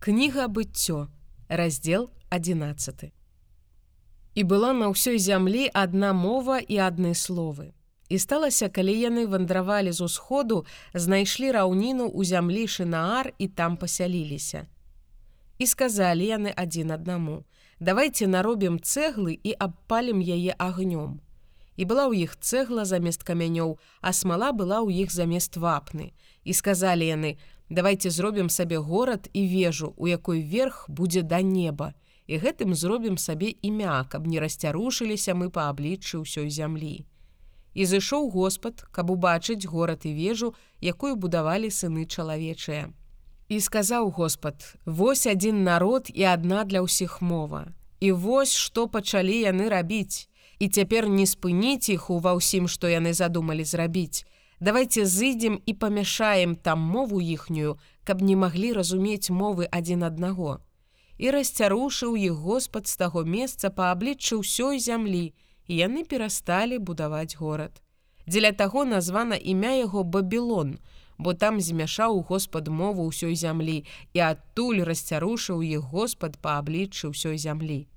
[0.00, 1.08] Кніга быццё,
[1.48, 3.12] раздзел 11.
[4.34, 7.76] І была на ўсёй зямлі адна мова і адны словы.
[8.08, 10.64] І сталася, калі яны вандравалі з усходу,
[10.96, 14.72] знайшлі раўніну ў зямлі Шнаар і там пасяліліся.
[15.60, 17.44] І сказалі яны адзін аднаму:
[17.76, 21.20] давайте наробім цэглы і абпалім яе агнём.
[21.76, 26.16] І была ў іх цэгла замест камянёў, а смала была ў іх замест вапны.
[26.48, 27.36] І сказалі яны:
[27.70, 31.94] давайте зробім сабе горад і вежу у якой верх будзе да неба
[32.26, 37.06] і гэтым зробім сабе імя каб не расцярушыліся мы па абліччы ўсёй зямлі
[37.74, 42.90] і зышоў Господ каб убачыць горад і вежу якую будавалі сыны чалавечыя.
[43.48, 44.54] І сказаў Господ
[44.86, 47.74] вось адзін народ і адна для ўсіх мова.
[48.00, 50.26] І вось што пачалі яны рабіць.
[50.58, 54.26] І цяпер не спыніць іх у ва ўсім што яны задумалі зрабіць
[54.60, 60.60] давайте зыдзем і памяшаем там мову іхнюю, каб не маглі разумець мовы адзін аднаго.
[61.18, 65.32] І расцярушыў іх Господ з таго месца па абліччы ўсёй зямлі,
[65.66, 67.82] і яны перасталі будаваць горад.
[68.26, 70.78] Дзеля таго названа імя яго Бабілон,
[71.18, 73.84] бо там змяшаў Господ мову ўсёй зямлі
[74.16, 77.88] і адтуль расцярушыў іх Господ па абліччы ўсёй зямлі.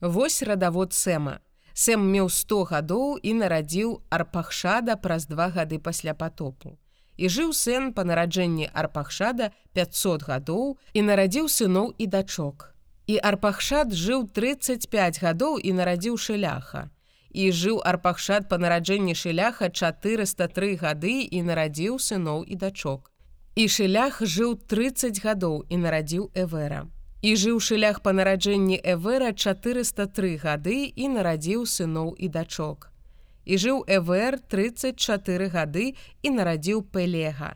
[0.00, 1.40] Вось радавод Сэма,
[1.76, 6.78] Сэм меў 100 гадоў і нарадзіў арпахшада праз два гады пасля потопу.
[7.20, 10.64] І жыў сын па нараджэнні арпахшада 500 гадоў
[10.96, 12.72] і нарадзіў сыноў і дачок.
[13.12, 16.88] І арпахшад жыў 35 гадоў і нарадзіў шыляха.
[17.36, 23.12] І жыў арпахшад па нараджэнні шыляха 403 гады і нарадзіў сыноў і дачок.
[23.54, 26.86] І шылях жыў 30 гадоў і нарадзіў эвера
[27.26, 32.86] і жыў шылях па нараджэнні Эвера 403 гады і нарадзіў сыноў і дачок.
[33.42, 35.86] І жыў Эвер 34 гады
[36.22, 37.50] і нарадзіў Пелега.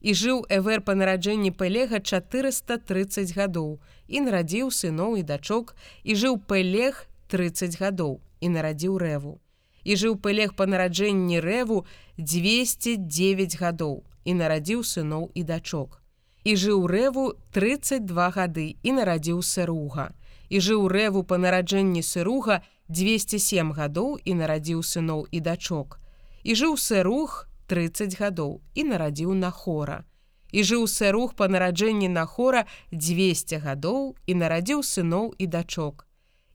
[0.00, 3.76] І жыў Эвер па нараджэнні Пелега 430 гадоў
[4.08, 9.36] і нарадзіў сыноў і дачок і жыў Пелег 30 гадоў і нарадзіў рэву.
[9.84, 11.84] І жыў Пелег па нараджэнні рэву
[12.16, 15.99] 209 гадоў і нарадзіў сыноў і дачок
[16.44, 20.10] і жыў рэву 32 гады і нарадзіў сыруга.
[20.48, 26.00] І жыў рэву па нараджэнні сыруга 207 гадоў і нарадзіў сыноў і дачок.
[26.42, 30.04] І жыў сэрух 30 гадоў і нарадзіў на хора.
[30.50, 36.06] І жыў сэрух па нараджэнні на хора 200 гадоў і нарадзіў сыноў і дачок.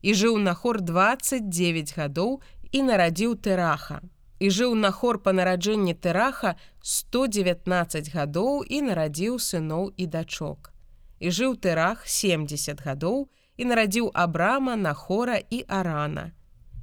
[0.02, 2.42] І жыў на хор 29 гадоў
[2.72, 4.02] і нарадзіў тэраха
[4.38, 10.72] і жыў на хор па нараджэнні тэраха 119 гадоў і нарадзіў сыноў і дачок.
[11.18, 16.32] І жыў тэрах 70 гадоў і нарадзіў абрама на хора і арана.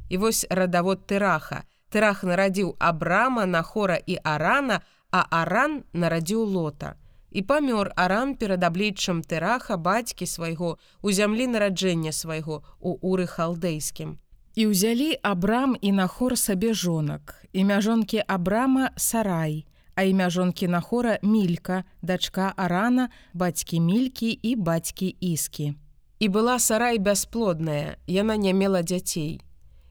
[0.09, 4.81] І вось радавод тэраха, тэрах нарадзіў абрама на хора і арана,
[5.11, 6.97] а аран нарадзіў лота.
[7.29, 14.22] І памёр аран перад абліччам тэраха бацькі свайго у зямлі нараджэння свайго у уры халдэйскім.
[14.53, 17.41] І ўзялі абрам і нахор сабе жонак.
[17.57, 19.65] Імя жонкі абрама сарай,
[19.95, 25.73] а імя жонкі нахора мілька, дачка арана, бацькі мількі і бацькі іскі.
[26.19, 29.41] І была сарай бясплодная, яна не мела дзяцей.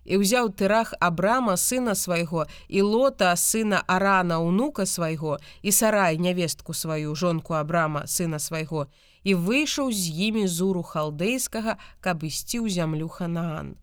[0.07, 6.71] І ўзяў тырах абрама сына свайго і лота сына арана унука свайго і сарай нявестку
[6.71, 8.87] сваю жонку абрама сына свайго
[9.27, 13.82] і выйшаў з імі зуру халдэйскага, каб ісці ў зямлю ханаан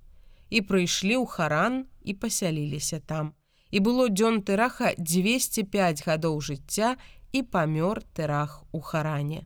[0.49, 3.33] і прыйшлі ў харан і пасяліліся там.
[3.69, 6.97] І было дзён тэраха 205 гадоў жыцця
[7.31, 9.45] і памёр тэрах у харане.